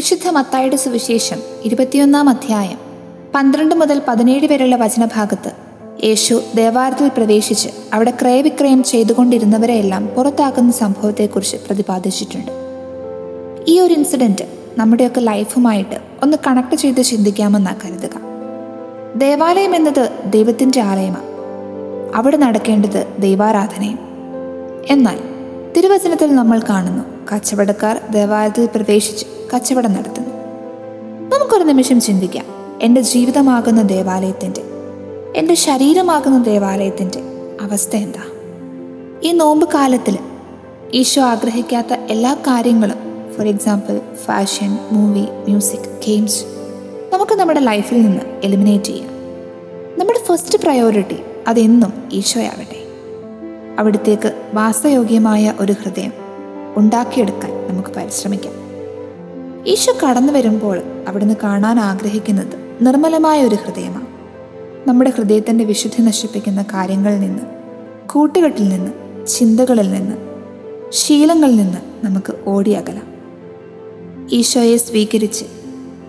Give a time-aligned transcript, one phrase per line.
[0.00, 2.78] വിശുദ്ധ മത്തായുടെ സുവിശേഷം ഇരുപത്തിയൊന്നാം അധ്യായം
[3.34, 5.50] പന്ത്രണ്ട് മുതൽ പതിനേഴ് വരെയുള്ള വചനഭാഗത്ത്
[6.06, 12.52] യേശു ദേവാലയത്തിൽ പ്രവേശിച്ച് അവിടെ ക്രയവിക്രയം ചെയ്തുകൊണ്ടിരുന്നവരെയെല്ലാം പുറത്താക്കുന്ന സംഭവത്തെക്കുറിച്ച് പ്രതിപാദിച്ചിട്ടുണ്ട്.
[13.68, 14.42] ഈ ഒരു ഇൻസിഡന്റ്
[14.78, 18.16] നമ്മുടെയൊക്കെ ലൈഫുമായിട്ട് ഒന്ന് കണക്ട് ചെയ്ത് ചിന്തിക്കാമെന്നാ കരുതുക.
[19.16, 21.26] ദേവാലയം എന്നത് ദൈവത്തിന്റെ ആലയമാണ്
[22.14, 23.98] അവിടെ നടക്കേണ്ടത് ദൈവാരാധനയും.
[24.90, 25.18] എന്നാൽ
[25.76, 30.30] തിരുവചനത്തിൽ നമ്മൾ കാണുന്നു കച്ചവടക്കാർ ദേവാലയത്തിൽ പ്രവേശിച്ച് കച്ചവടം നടത്തുന്നു.
[31.34, 32.44] നമുക്കൊരു നിമിഷം ചിന്തിക്കാം.
[32.82, 34.60] എന്റെ ജീവിതമാകുന്ന ദേവാലയത്തിന്റെ
[35.36, 37.18] എന്റെ ശരീരമാകുന്ന ദേവാലയത്തിന്റെ
[37.60, 38.24] അവസ്ഥ എന്താ?
[39.22, 40.18] ഈ നോമ്പ് കാലത്തിൽ
[40.92, 42.96] ഈശോ ആഗ്രഹിക്കാത്ത എല്ലാ കാര്യങ്ങളും
[43.36, 46.44] for example fashion movie music games
[47.12, 49.10] നമുക്ക് നമ്മുടെ ലൈഫിൽ നിന്ന് എലിമിനേറ്റ് ചെയ്യാം.
[49.98, 51.16] നമ്മുടെ ഫസ്റ്റ് പ്രയോറിറ്റി
[51.48, 52.80] അതെന്നും ഈശോയാവട്ടെ
[53.78, 56.12] അവിടത്തേക്ക് വാസയോഗ്യമായ ഒരു ഹൃദയം
[56.76, 58.52] ഉണ്ടാക്കിയെടുക്കാൻ നമുക്ക് പരിശ്രമിക്കാം.
[59.66, 64.06] ഈശോ കടന്നു വരുമ്പോൾ അവിടുന്ന് കാണാൻ ആഗ്രഹിക്കുന്നത് നിർമ്മലമായ ഒരു ഹൃദയമാണ്.
[64.88, 67.42] നമ്മുടെ ഹൃദയത്തിന്റെ വിശുദ്ധി നശിപ്പിക്കുന്ന കാര്യങ്ങളിൽ നിന്ന്
[68.08, 68.92] കൂട്ടുകെട്ടിൽ നിന്ന്
[69.26, 70.16] ചിന്തകളിൽ നിന്ന്
[70.90, 73.10] ശീലങ്ങളിൽ നിന്ന് നമുക്ക് ഓടിയകലാം
[74.32, 75.44] ഈശോയെ സ്വീകരിച്ച്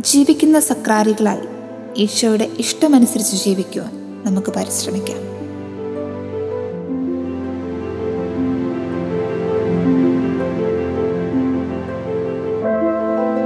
[0.00, 1.40] ജീവിക്കുന്ന സക്രാരികളായി
[1.96, 5.33] ഈശോയുടെ ഇഷ്ടമനുസരിച്ച് ജീവിക്കുവാൻ നമുക്ക് പരിശ്രമിക്കാം.